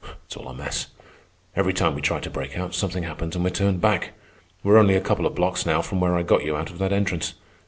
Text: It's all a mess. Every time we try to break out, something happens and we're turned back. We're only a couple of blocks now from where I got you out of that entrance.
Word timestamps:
It's 0.25 0.35
all 0.35 0.47
a 0.47 0.53
mess. 0.55 0.87
Every 1.55 1.73
time 1.75 1.93
we 1.93 2.01
try 2.01 2.19
to 2.21 2.29
break 2.31 2.57
out, 2.57 2.73
something 2.73 3.03
happens 3.03 3.35
and 3.35 3.43
we're 3.43 3.51
turned 3.51 3.81
back. 3.81 4.13
We're 4.63 4.79
only 4.79 4.95
a 4.95 4.99
couple 4.99 5.27
of 5.27 5.35
blocks 5.35 5.63
now 5.63 5.83
from 5.83 5.99
where 5.99 6.15
I 6.15 6.23
got 6.23 6.43
you 6.43 6.57
out 6.57 6.71
of 6.71 6.79
that 6.79 6.91
entrance. 6.91 7.35